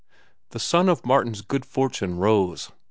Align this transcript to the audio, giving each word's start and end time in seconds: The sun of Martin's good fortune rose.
The 0.49 0.57
sun 0.57 0.89
of 0.89 1.05
Martin's 1.05 1.43
good 1.43 1.63
fortune 1.63 2.17
rose. 2.17 2.71